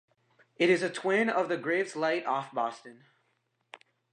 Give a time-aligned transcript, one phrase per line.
[0.57, 3.03] It is a twin of the Graves Light off Boston.